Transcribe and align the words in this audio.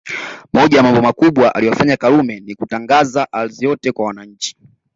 Moja 0.53 0.77
ya 0.77 0.83
Mambo 0.83 1.01
makubwa 1.01 1.55
aliyoyafanya 1.55 1.97
Karume 1.97 2.39
Ni 2.39 2.55
kutangaza 2.55 3.27
ardhi 3.33 3.65
yote 3.65 3.91
kwa 3.91 4.05
wananchi 4.05 4.57